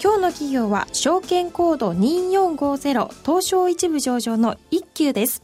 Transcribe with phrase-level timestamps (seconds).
[0.00, 5.42] 今日の企業は証券コード2450東証一部上場の一休です。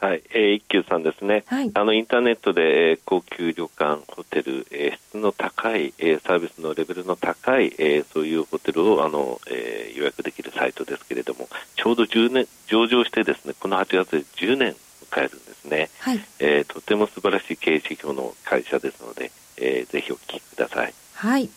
[0.00, 14.74] はい、えー、一休さんですね、はい、あのインターネットで、えー、高級旅館、ホテル、えー、質の高い、えー、サービスのレベルの高い、えー、そういうホテルをあの、えー、予約できるサイトですけれども、ちょうど10年上場してですね、この8月で10年
[15.12, 16.20] 迎えるんですね、はい。
[16.40, 20.92] えー、とても素晴らしい経営指標の会社ですので、えー、ぜひお聞きください。
[21.14, 21.48] はい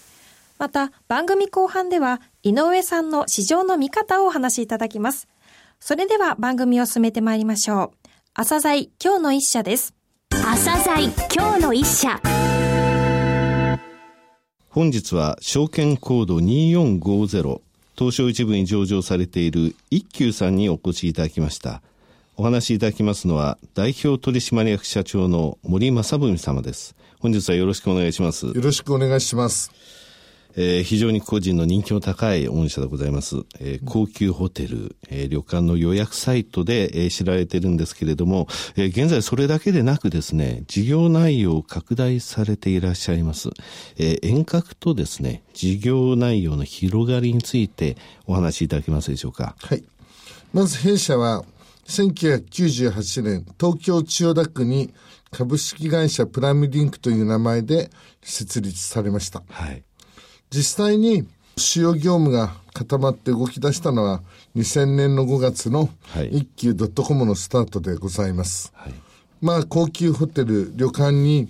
[0.57, 5.27] また番組後半では井上さんの市場の見方をお話しいただきます。
[5.79, 8.07] それでは番組を進めてまいりましょう。
[8.33, 9.93] 朝鮮今日の一社です。
[10.29, 12.21] 朝鮮今日の一社。
[14.69, 17.61] 本日は証券コード2450
[17.97, 21.81] 東証一部に上場されている一休さんにお越しいただきました。
[22.35, 26.95] お話しいただきますのは代表取締役社長の森正文様です。
[27.19, 28.47] 本日はよろしくお願いします。
[28.47, 29.71] よろしくお願いします。
[30.57, 33.37] えー、非常に個人の人気の高い御社でございます。
[33.59, 43.49] えー、高級ホテル、えー、旅館の予約サイトで、えー、知られてるんですけれども、えー、現在それだけでなくですね、事業内容を拡大されていらっしゃいます。
[43.97, 49.55] えー、遠隔とですね、事業内容の広がりについてお話しいただけますでしょうか？
[49.59, 49.83] はい。
[50.53, 51.43] まず弊社は、
[51.87, 54.93] 1998年、東京千代田区に
[55.31, 59.43] 株式会社プライムリンクという名前で設立されました。
[59.49, 59.83] はい。
[60.51, 64.21] 実際に主要業務が固まって動き出したのは
[64.55, 65.89] 2000年の5月の
[66.31, 68.71] 一級 .com のスタートでございます。
[68.75, 68.93] はい、
[69.41, 71.49] まあ高級ホテル、旅館に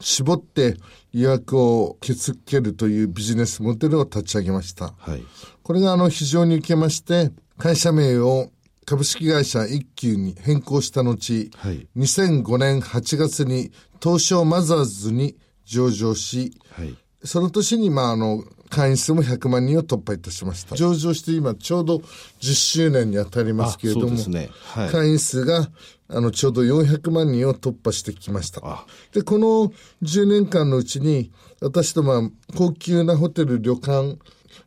[0.00, 0.76] 絞って
[1.12, 2.14] 予約を受
[2.46, 4.94] けるというビジネスモデルを立ち上げました。
[4.98, 5.22] はい、
[5.62, 8.50] これがあの非常に受けまして、会社名を
[8.84, 13.72] 株式会社一級に変更した後、はい、2005年8月に
[14.02, 16.94] 東証マザーズに上場し、はい、
[17.24, 20.76] その年に、まあ、あの、会員数も100万人を突破いたしました。
[20.76, 25.68] 上場して今ちょうど10周年に当たりますけれども、ねはい、会員数が
[26.08, 28.60] あのちょうど400万人を突破してきました。
[29.12, 31.30] で、この10年間のうちに、
[31.60, 34.18] 私とまあ、高級なホテル、旅館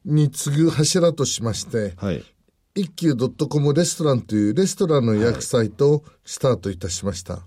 [0.05, 2.23] に次ぐ柱としまして、はい、
[2.75, 7.39] 一休 .com レストランというレストランの予約サイトをスタートいたしました。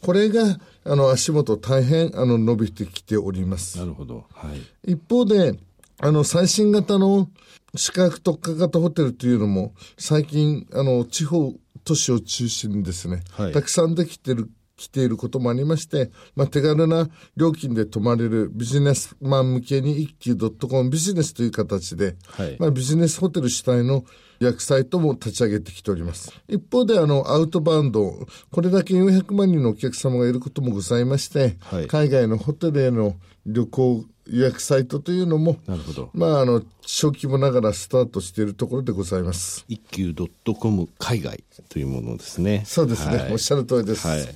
[0.00, 3.78] これがあの足元大変あの伸びてきております。
[3.78, 4.26] なるほど。
[4.32, 4.52] は
[4.84, 4.92] い。
[4.92, 5.58] 一方で、
[5.98, 7.28] あの最新型の
[7.76, 11.52] 宿泊特化型ホテルというのも最近あの地方
[11.84, 24.04] 都市を中心にですね、はい、たくさんできてる来ていることもありまして、まあ、手軽な料金で泊まれるビジネスマン向けに一休 .com ビジネスという形で、はい、まあ、ビジネスホテル主体の
[24.40, 26.32] 予約サイトも立ち上げてきております。
[26.48, 33.14] 一方で、あの、アウトバウンド、これだけ400万人のお客様がいることもございまして、はい、海外のホテルへの
[33.46, 36.10] 旅行予約サイトというのも、なるほど。
[36.14, 39.64] まあ、あの、小規模ながらスタートしているところでございます。
[39.68, 40.14] 一休
[40.58, 42.62] .com 海外というものですね。
[42.64, 43.16] そうですね。
[43.16, 44.06] はい、おっしゃる通りです。
[44.06, 44.26] はい。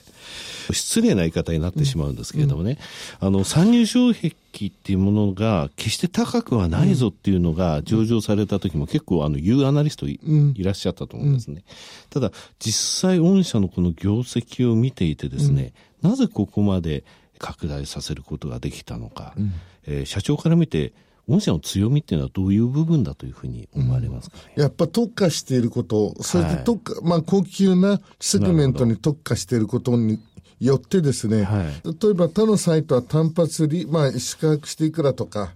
[0.71, 2.79] 失礼な言い方になってしまうんですけれどもね、
[3.23, 10.21] うん、あの、参入障壁っていうものが決して高くはないぞっていうのが上場された時も結構あの、言うアナリストい,、
[10.59, 11.65] らっしゃったと思うんですね。
[12.11, 17.05] ただ、実際御社のこの業績を見ていてですね、なぜここまで
[17.38, 19.53] 拡大させることができたのか、うん、
[19.87, 20.93] えー、社長から見て、
[21.28, 24.43] 御社の強みっていうのはどういう部分だというふうに思われますか、ね？
[24.56, 30.19] うん、やっぱ特化していること、それで特化、はい、まあ高級なセグメントに特化していることに
[30.59, 35.53] よってですね、はい、例えば他のサイトは単発利、まあ宿泊していくらとか、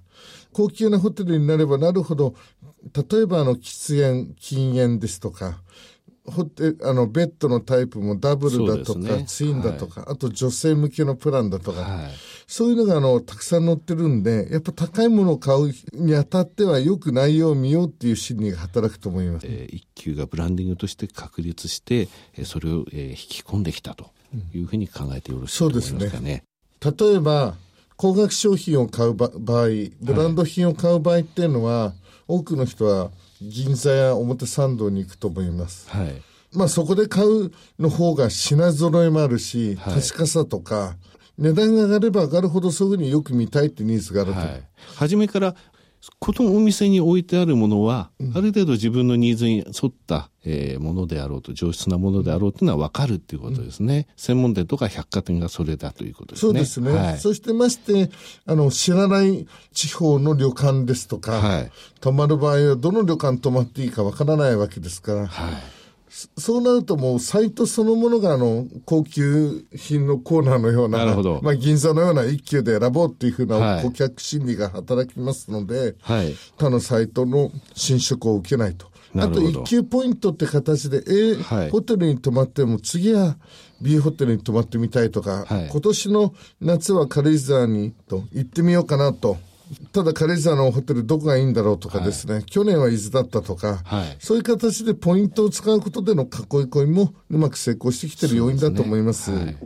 [0.53, 2.35] 高級なホテルになればなるほど、
[2.95, 5.63] 例えばあの喫煙、禁煙ですとか、
[6.25, 12.11] ホテあのベッドのタイプもダブルだとか、ね、ツインだとか、はい、あと女性向けのプランだとか、はい、
[12.47, 19.47] そういうのがあのたくさん載ってるんで、やっぱ高いものを買うにあたってはよく内容を見ようっていう心理が働くと思います。
[19.49, 24.11] えー、一級がブランディングとして確立して、えー、それを、えー、引き込んできたと
[24.55, 26.01] いうふうに考えてよろしいと思いますかね。
[26.01, 26.45] そうですね。
[27.11, 27.57] 例えば、
[27.97, 29.67] 高額商品を買う場合、
[30.01, 31.95] ブランド品を買う場合っていうのは、はい、
[32.29, 33.11] 多くの人は
[33.49, 35.89] 銀座や表参道に行くと思います。
[35.91, 36.23] はい。
[36.53, 40.97] まあそこで買うの方が品揃えもあるし、はい、確かさとか、
[41.39, 44.39] 値段が上がれば上がるほどそういうふうによく見たいってニーズがあると。
[44.39, 44.63] はい。
[44.97, 45.55] 初めから
[46.19, 53.97] このお店に置いてあるものは、ある程度自分のニーズに沿った、えー、ものであろうと、上質なものであろうというのは分かるっていうことですね。
[53.97, 56.49] うん、専門店とか百貨店がそれだということですね。
[56.49, 56.93] そうですね。
[56.93, 58.11] はい、そしてまして、
[58.47, 65.82] あの、知らない地方の旅館ですとか、はい、泊まる場合はどの旅館泊まっていいか分からないわけですから、はい
[66.37, 78.93] そうなるともうサイトそのものがあの高級品のコーナーのような、なまあ銀座のような一級で選ぼうっていうふうな顧客心理が働きますので、はい、他のサイトの侵食を受けないと。
[79.17, 83.37] あと一級ポイントって形で A、はい、ホテルに泊まっても次は
[83.81, 89.39] B ホテルに泊まってみたいとか、はい、今年の夏は軽井沢にと行ってみようかなと。
[89.93, 96.29] ただ軽井沢のホテルどこがいいんだろうとかですね、はい、去年は伊豆だったとか、はい、そういう形でポイントを使うことでの囲い
[96.69, 99.25] 込みもうまく成功してきてる要因だと思います。
[99.25, 99.45] すね。
[99.45, 99.57] はい、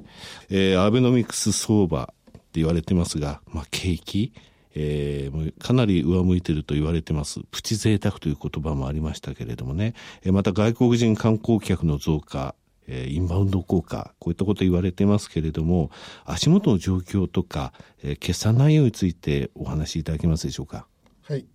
[0.50, 4.32] えー、アベノミクス相場って言われてますが、まあ景気、
[4.74, 7.40] えー、かなり上向いてると言われてます。
[7.50, 9.94] プチ贅沢という言葉もありましたけれどもね。
[10.26, 12.54] また外国人観光客の増加、
[12.88, 15.90] えー、インバウンド効果、こういったこと言われてますけれども、
[16.24, 17.72] 足元の状況とか、
[18.02, 20.86] えー、決算内容についてお話しいただけますでしょうか？
[21.22, 21.46] はい。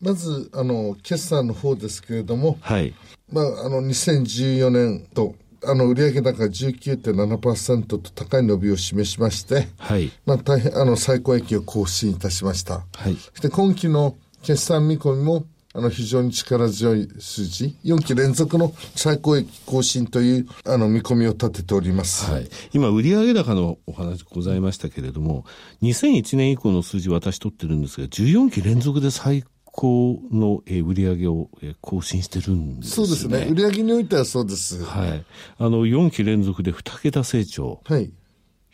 [0.00, 2.94] まず、あの、決算の方ですけれども、はい。
[3.32, 5.34] まあ、あの、2014年と、
[5.64, 10.12] あの売上高19.7%と高い伸びを示しまして、はい。
[10.24, 12.86] まあ、大変、あの、最高益を更新いたしました。
[12.94, 13.16] はい。
[13.16, 15.44] そして今期の決算見込みも
[15.74, 22.30] あの、非常に力強い数字、4期連続の最高益更新という、あの、見込みを立てております。
[22.30, 22.48] はい。
[22.72, 25.44] 今、売上高のお話ございましたけれども、
[25.82, 33.46] 2001年以降の数字私取ってるんですが、14期連続で最高の、え売上を、え更新してるんです、ね、そうですね。
[33.50, 34.82] 売上においてはそうです。
[34.82, 35.24] はい。
[35.58, 37.82] あの、4期連続で2桁成長。
[37.84, 38.10] はい。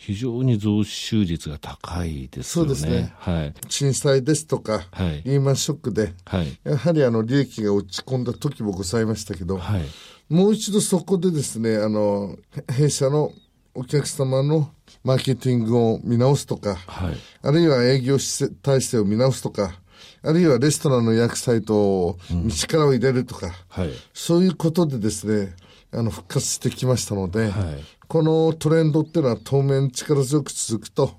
[0.06, 2.74] 非常に増収率が高いですよね。
[2.74, 3.14] そうですね。
[3.16, 3.54] はい。
[3.70, 9.82] 震災ですとか、はい、リーマンショックで、はい、やはりあの利益が落ち込んだ時もございましたけど、はい、
[10.28, 12.36] もう一度そこでですね、あの、
[12.70, 13.32] 弊社の
[13.74, 14.70] お客様の
[15.04, 18.18] マーケティングを見直すとか、はい、あるいは営業
[18.62, 19.80] 体制を見直すとか、
[20.22, 22.18] あるいはレストランの予約サイトを
[22.50, 23.84] 力を入れるとか、うん。
[23.84, 25.54] はい、そういうことでですね、
[25.92, 27.52] あの復活してきましたので、はい、
[28.08, 31.14] このトレンドっていうのは当面力強く続くと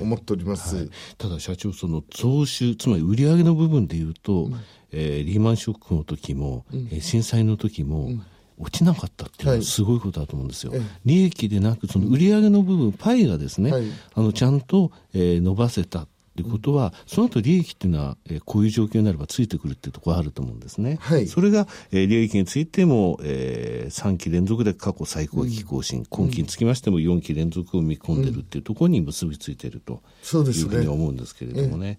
[0.00, 0.84] 思っております、はい。
[0.86, 4.60] はい、ただ社長その増収つまり売上の部分でいうと、うん、
[4.92, 8.22] えー、リーマンショックの時も、うん、えー、震災の時も、うん。
[8.62, 10.72] 落ちなかったっていうのはすごいことだと思うんですよ。
[10.72, 13.84] はい、利益でなく、その売上の部分、パイがですね、はい、
[14.14, 16.06] あの、ちゃんと、えー、伸ばせた
[16.42, 20.98] ということは、その後利益っていうのは、えー、こういう状況になればついてくるっていうところがあると思うんですね。
[21.00, 21.26] はい。
[21.26, 31.98] それが、えー、利益についても、えー、3期連続で過去最高益更新、うん、今期につきましても4期連続を見込んでるっていうところに結びついているというふうに思うんですけれどもね。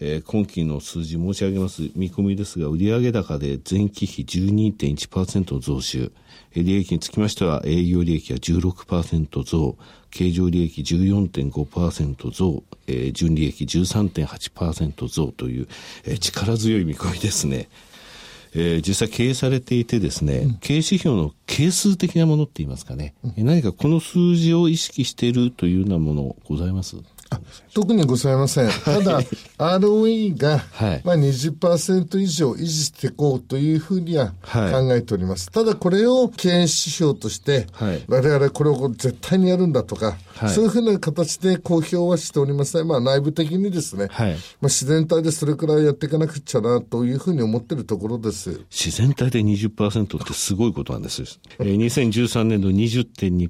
[0.00, 6.12] えー、今期の数字申し上げます見込みですが、売上高で前期比12.1%の増収、
[6.54, 9.76] 利益につきましては営業利益は16%増、
[10.10, 15.68] 経常利益14.5%増、えー、純利益13.8%増という、
[16.04, 17.68] えー、力強い見込みですね。
[18.54, 26.96] えー、実際経営されていてですね、うん、経営指標の係数的なものって言いますかね、うん、何かこの数字を意識しているというようなものございます？
[27.74, 28.70] 特にございません。
[28.84, 29.20] ただ、
[29.58, 35.50] ROE が、はい、まあ20%以上維持していこうというふうには考えております。
[35.54, 42.88] はい、ただ、これを経営指標として、はい、我々これを絶対にやるんだとか、はい、そういうふうな形で公表はしておりません。
[42.88, 48.60] まあ内部的にですね、はい、まあ自然体でそれくらいやっていかなくちゃなというふうに思っているところです。
[48.70, 51.22] 自然体で20%ってすごいことなんです。
[51.58, 53.48] えー、2013年度20.2%、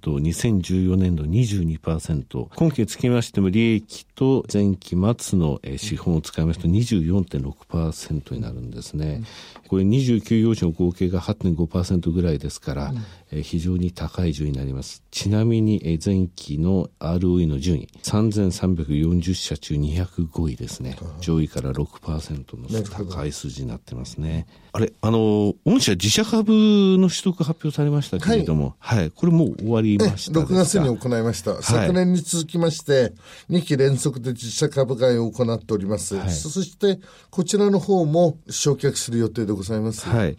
[0.00, 9.22] 2014年度22%、今期つきましても利益と前期末の資本を使いますと24.6%になるんですね。
[9.68, 12.94] これ29用紙の合計が8.5%ぐらいですから、
[13.42, 15.02] 非常に高い順位になります。
[15.10, 20.96] ちなみに前期の ROE の順位、3340社中205位ですね。
[21.20, 24.46] 上位から6%の高い数字になってますね。
[24.72, 26.52] あれ、あの、御社自社株
[26.98, 31.62] の取得発表されましたけれども、はい、はい、これもう終わりました6月に行いました。
[31.62, 33.12] 昨年に続きまして、
[33.50, 36.16] 2期連続で自社株買いを行っております。
[36.16, 36.98] はい、そして、
[37.30, 40.08] こちらの方も焼却する予定でございます。
[40.08, 40.36] はい。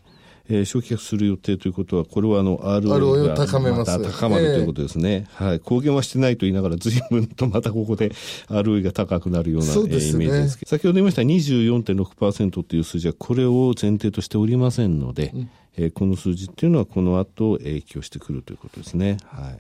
[0.50, 4.00] えー、焼却する予定ということは、これはあの ROE が高めます。
[4.20, 5.28] 高まるということですね。
[5.40, 5.60] えー、はい。
[5.60, 8.10] 公言はしてないと言いながら、随分とまたここで
[8.50, 19.18] ROE が高くなるような、ね、えー、イメージですけど、先ほど言いました24.6%という数字は、これを前提としておりませんので、うん、えー、この数字っていうのはこの後影響してくるということですね。
[19.26, 19.60] はい。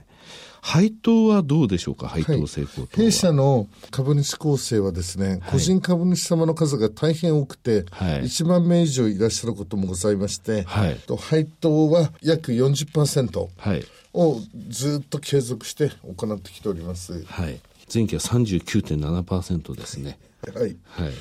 [0.65, 2.89] 配当はどうでしょうか、配当成功、は。
[2.91, 13.48] い、弊社の株主構成はですね、個人株主様の数が大変多くて、はい、1万名以上いらっしゃることもございまして、はい、配当は約40%
[14.15, 17.24] をずっと継続して行ってきております。
[17.25, 17.62] はい、
[17.93, 20.17] 前期は39.7%ですね。
[20.51, 20.75] はい。
[20.88, 21.13] はい。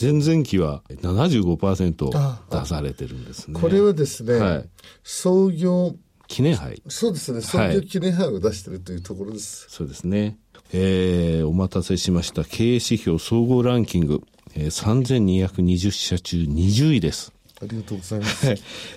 [0.00, 3.60] 前々期は75%出されてるんですね。
[3.60, 4.68] これはですね、はい、
[5.04, 5.94] 創業
[6.28, 6.80] 記念杯。
[6.88, 7.40] そうですね。
[7.40, 9.64] 創業記念杯を出しているというところです。
[9.64, 10.38] はい、そうですね。
[10.72, 12.44] えー、お待たせしました。
[12.44, 14.22] 経営指標総合ランキング、
[14.54, 17.32] えー、3220社中20位です。
[17.60, 18.46] ありがとうございます。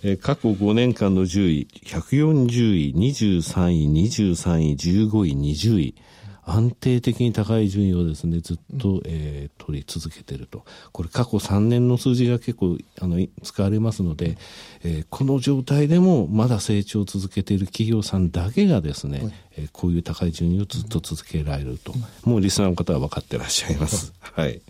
[0.04, 5.96] えー、過去5年間の10位、140位、23位、23位、15位、20位。
[6.44, 10.66] 安定的に高い順位をですね、ずっと、うん、えー、取り続けていると。
[10.92, 14.38] これ過去3年の数字が結構、あの、使われますので、
[14.84, 21.94] えー、この状態でもまだ成長を続けている企業さんだけがですね、うん、えー、こういう高い順位をずっと続けられると。
[21.94, 24.14] うん、もうリスナーの方は分かってらっしゃいます。
[24.20, 24.62] はい。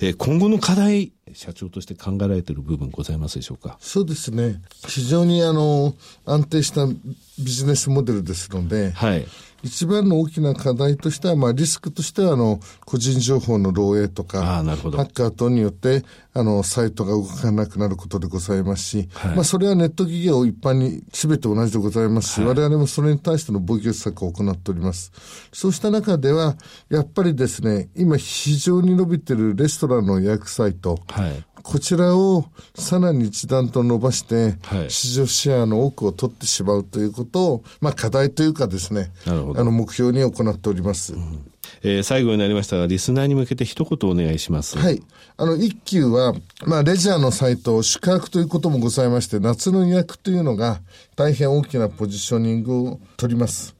[0.00, 3.78] えー、今後の課題、社長として考えられている部分ございますでしょうか？
[3.80, 4.60] そうですね。
[4.86, 6.94] 非常にあの、安定したビ
[7.38, 9.26] ジネスモデルですので、はい。
[9.66, 25.12] 一番の大きな課題としては、まあ、リスクとしては、あの、個人情報の漏洩とか、ハッカー等によって、あの、サイトが動かなくなることでございますし、はい、まあ、それはネット企業一般に全て同じでございますし、はい、我々もそれに対しての防御策を行っております。
[25.52, 26.56] そうした中では、
[26.88, 32.44] やっぱりですね、今非常に伸びてるレストランの予約サイト、はい、こちらを
[32.76, 34.56] さらに一段と伸ばして、
[34.88, 39.10] 市場シェアの多くを取ってしまうということを、まあ課題というかですね、
[39.56, 41.14] あの目標に行っております。
[41.14, 41.50] うん
[41.82, 44.78] えー、最後になりましたが、リスナーに向けて一言お願いします。
[44.78, 45.02] はい。
[45.36, 46.34] あの、一級は、
[46.66, 50.80] まあ、レジャーのサイト、宿泊ということもございまして、夏の予約というのが
[51.16, 53.74] 大変大きなポジショニングを取ります。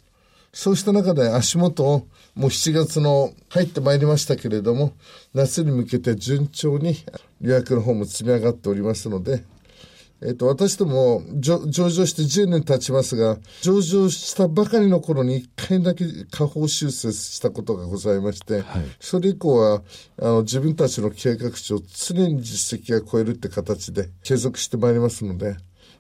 [0.53, 4.93] そうした中で足元をもう7月の入ってまいりましたけれども、
[5.35, 6.97] 夏に向けて順調に
[7.41, 9.45] 予約の方も積み上がっておりますので、
[10.23, 19.83] えっ、と、私ども上場して10年経ちますが、上場したばかりの頃に1回だけ下方修正したことがございまして、はい、それ以降は、
[20.19, 25.57] あの、自分たちの計画値を常に実績が超えるって形で継続してまいりますので、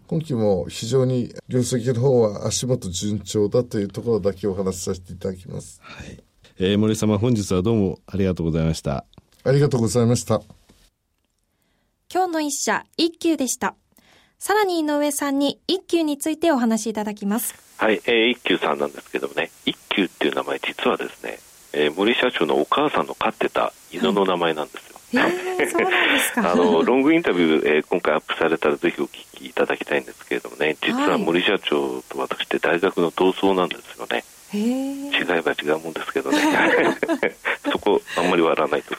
[0.07, 5.81] 今期も非常に業績の方は足元順調だというところだけお話しさせていただきます。
[5.83, 6.23] はい。
[6.59, 9.05] えー、森様本日はどうもありがとうございました。
[9.45, 10.41] ありがとうございました。
[12.13, 13.77] 今日の一社、一休でした。
[14.39, 17.55] さらに井上さんに一休についてお話しいただきます。
[17.79, 21.39] はい、えー、一休さんなんですけどもね、一休っていう名前実はですね、
[21.73, 25.21] えー、森社長のお母さんの飼ってた犬の名前なんですよ。
[25.21, 26.53] はい、えそうなんですか。
[26.53, 34.25] あのロングインタビュー、えー、今回アップされたらぜひお聞きいただきたいんですけれどもね、実は森社長と私って大学の同窓なんですよね。
[34.53, 36.39] 違えば違うもんですけどね。
[37.71, 38.95] そこあんまり割らないと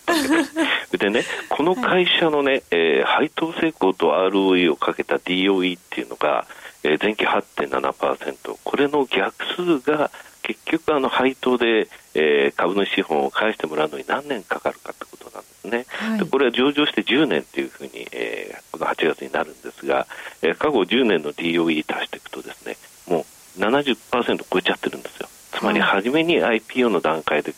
[0.98, 6.46] でねこの会社のね、えー、配当成功と ROE をかけた DOE っていうのが、
[6.84, 10.12] えー、前期8.7%これの逆数が
[10.44, 20.08] 結局あの配当で、えー、株主資本を返してもらうのに何年かかるかってことなんですね、はい、でこれは上場して10年っていうふうに、えー、この8月になるんですが、
[20.42, 22.78] えー、過去10年の DOE 足していくとですね
[23.08, 23.26] も
[23.58, 27.54] う70%超えちゃってるんですよつまり初めに IPO の段階で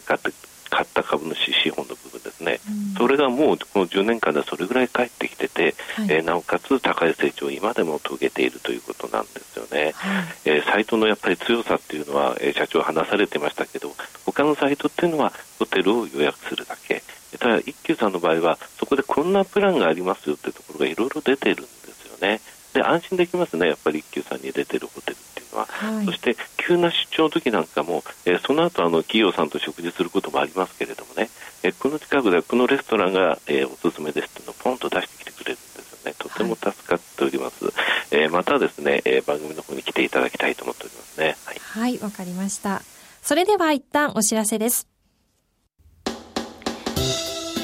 [0.00, 0.30] 買って
[0.70, 13.92] 買った株主資本の部分ですね、うん、それがもうこの10年間でそれぐらい返ってきてて、はい、えー、なおかつ高い成長を今でも遂げているということなんですよね、はい、えー、サイトのやっぱり強さっていうのは、えー、社長話されてましたけど
[14.26, 17.02] 他のサイトっていうのはホテルを予約するだけ。
[17.38, 22.40] ただ一休さんの場合はそこでこんなプランがありますよっていうところがいろいろ出てるんですよね。
[22.72, 23.68] で安心できますね。
[23.68, 25.16] やっぱり一休さんに出てるホテル
[25.54, 31.30] は、はい、そして急な出張の時なんかも、えー、その後あの企業さんと食事することもありますけれどもね、
[31.62, 36.14] えー、この近くでこのレストランが、えー、おすすめですっていうのをポンと出してきてくれるんですよね。
[36.18, 37.74] とても助かっております、はい、
[38.10, 41.36] えまたですね、え番組の方に来ていただきたいと思っておりますね。
[41.74, 41.98] はい。
[41.98, 42.82] わ、かりました。
[43.22, 44.86] それでは一旦お知らせです。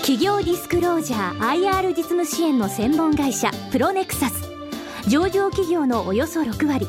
[0.00, 4.50] 企業ディスクロージャー IR 実務支援の専門会社プロネクサス。
[5.08, 6.88] 上場企業のおよそ6割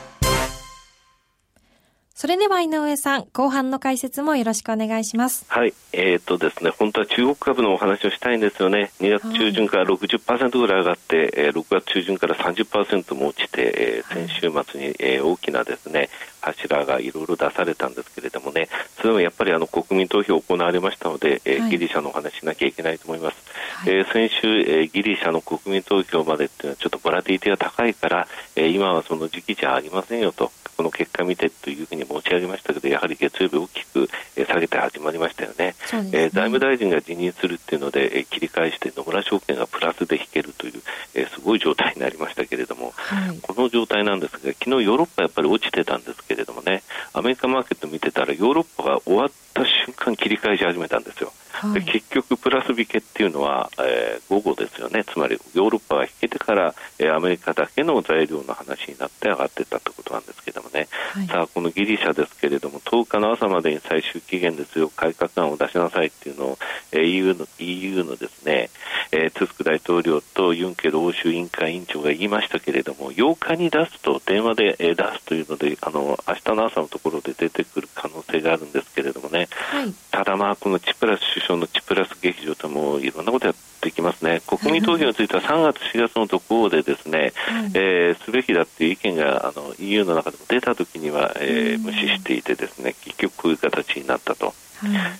[2.21, 5.43] それでは井上さん、後半の解説もよろしくお願いします。
[5.47, 5.73] はい。
[5.91, 8.91] えっ、ー、とですね、本当は中国株のお話をしたいんですよね。
[8.99, 16.09] 2月中旬から60%ぐらい上がって、えー、6月中旬から30%も落ちて、えー、先週末に、えー、大きなですね、
[16.41, 23.37] 柱がいろいろ出されたんですけれどもね、それもやっぱりあの国民投票行われましたので、えー、はい、ギリシャのお話しなきゃいけないと思います。
[23.77, 30.51] はい、えー、先週、えー、ギリシャの国民投票までっていうのはちょっとボラティティが高いから、えー、今はその時期じゃありませんよと。
[30.81, 35.65] この結果見てというふうに申し上げましたけど、やはり月曜日大きく、え下げて始まりましたよね。
[35.65, 35.75] ね
[36.11, 40.81] えー、財務大臣が辞任するっていうので、えー、切り返して野村証券がプラスで引けるという、
[41.15, 51.31] えー、すごい状態になりましたけれども、はい、この状態なんですが、昨日ヨーロッパやっぱり落ちてたんですけれどもね、アメリカマーケット見てたらヨーロッパが終わった瞬間切り返し始めたんですよ。
[51.51, 66.57] はい、結局、プラス引けっていうのは、えー、午後ですよね、つまりヨーロッパが引けてから、えー、アメリカだけの材料の話になって上がっていったということなんですけどもね、はい、さあ、このギリシャですけれども、10日の朝までに最終期限ですよ、改革案を出しなさいっていうのを、
[66.91, 68.69] えー、EU の EU のですね、
[69.11, 94.47] えー、トゥスク大統領とユンケル欧州委員会委員長が言いましたけれども、8日に出すと、電話で、えー、出すというので、あの明日の朝のところで出てくる可能性があるんですけれどもね、はい、ただまあ、このチプラス首相のチプラス劇場ともいろんなことやってきますね、国民投票については3月、4月のところでですね、はい、えー、すべきだっていう意見があの EU の中でも出たときには、えー、無視していてですね、結局こういう形になったと。
[94.47, 94.55] はい、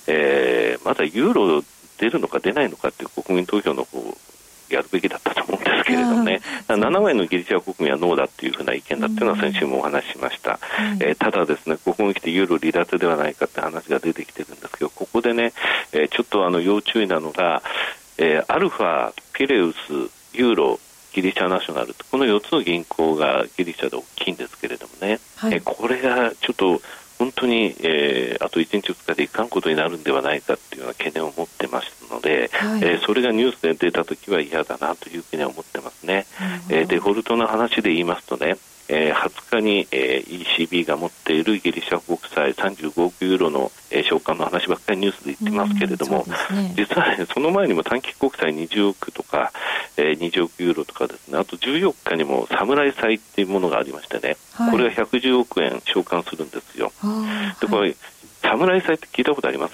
[0.07, 1.63] えー、まだユーロ
[1.98, 4.17] 出るのか出ないのかっていう国民投票の方
[4.75, 10.59] やるべきだったと思うんですけれどもね、7割のギリシャ国民はノーだっていうふうな意見だっていうのは先週もお話ししました、
[10.93, 15.53] うん、えー、ただ、ですねここに来てユーロ離脱ではないかって話が出てきてるんですけど、ここでね、
[15.91, 17.61] えー、ちょっとあの要注意なのが、
[18.17, 19.77] えー、アルファ、ピレウス、
[20.33, 20.79] ユーロ、
[21.13, 26.81] ギリシャナショナルこの4つの銀行がギリシャで大きいんですけれどもね、はい、えこれがちょっと
[27.21, 36.25] 本当に、えー、あと1日、2日でいかんことになるんではないかというような懸念を持ってますので、はい、えー、それがニュースで出たときは嫌だなというふうには思ってますね。
[36.69, 38.55] えー、デフォルトの話で言いますとね、
[38.87, 49.53] えー、20日に、えー、ECB が持っているギリシャ国債35億ユーロの、えー、償還の話ばっかりニュースで言ってますけれども、ね、実は、ね、その前にも短期国債20億とか、
[50.01, 51.37] えー、20億ユーロとかですね。
[51.37, 56.91] あと14日にも侍債っていうものがありましてね、はい、これが110億円償還するんですよ。
[57.59, 57.95] でこれ
[58.41, 59.73] 侍債って聞いたことあります？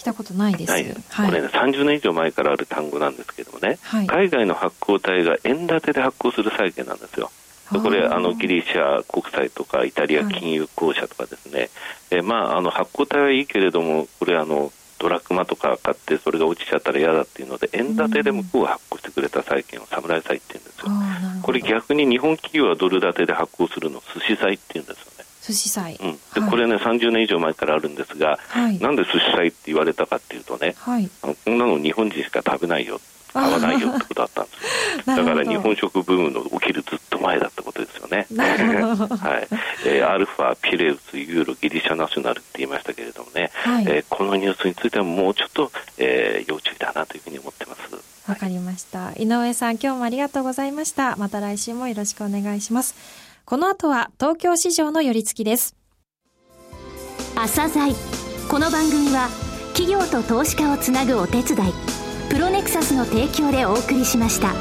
[0.00, 0.72] 聞いたことないです。
[0.72, 7.30] はい、これね、30年以上前からある単語なんですけどもね、はい、海外の発行体が円建てで発行する債券なんですよ。
[7.70, 11.70] これあのギリシャ国債とかイタリア金融公社とかですね、はい、
[12.18, 21.42] えまあ、あの発行体はいいけれどもこれあのドラクマとか買ってそれが落ちちゃったら嫌だっていうので円建てで向こうが発行してくれた債券を侍債って言うんですよ。
[21.42, 25.24] これ逆に日本企業はドル建てで発行するの寿司債って言うんですよね。
[25.42, 33.00] 寿司債、うん、で、はい、これね30年以上前からあるんですが、はい、なんで寿司債って言われたかっていうとね、はい、あのこんなの日本人しか食べないよ
[33.32, 38.26] 買わないよってことだったんです だから日本食ブームの起きるずっと前だってことですよね。
[38.30, 39.48] はい
[39.84, 47.80] えー、アルファ、ピレウス、ユーロ、ギリシャナショナルって言いましたけれどもね、はい、えー、このニュースについてはもうちょっと、えー、要注意だなというふうに思ってます。
[48.28, 49.12] わかりました。
[49.16, 51.16] 井上さん、今日もありがとうございました。
[51.16, 52.94] また来週もよろしくお願いします。
[53.44, 55.74] この後は東京市場の寄り付きです。
[57.34, 57.94] 朝鮮
[58.50, 59.28] この番組は
[59.74, 61.89] 企業と投資家をつなぐお手伝い
[62.30, 64.54] プロネクサスの提供でお送りしました。